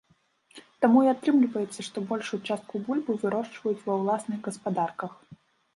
[0.85, 5.11] Таму і атрымліваецца, што большую частку бульбы вырошчваюць ва ўласных гаспадарках.